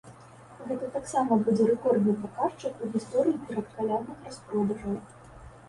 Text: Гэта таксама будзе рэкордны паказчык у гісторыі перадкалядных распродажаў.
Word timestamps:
Гэта 0.69 0.87
таксама 0.95 1.37
будзе 1.49 1.67
рэкордны 1.67 2.15
паказчык 2.23 2.73
у 2.87 2.91
гісторыі 2.97 3.39
перадкалядных 3.47 4.27
распродажаў. 4.33 5.01